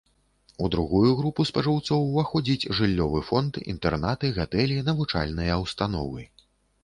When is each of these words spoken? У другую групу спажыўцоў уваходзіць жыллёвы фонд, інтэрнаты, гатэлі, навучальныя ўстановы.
У 0.63 0.67
другую 0.75 1.09
групу 1.19 1.41
спажыўцоў 1.49 1.99
уваходзіць 2.05 2.69
жыллёвы 2.79 3.21
фонд, 3.29 3.61
інтэрнаты, 3.73 4.25
гатэлі, 4.37 4.77
навучальныя 4.89 5.61
ўстановы. 5.65 6.21